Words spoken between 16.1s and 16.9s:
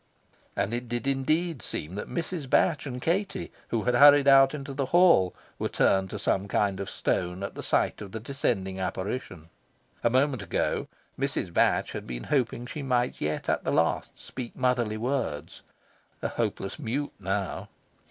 A hopeless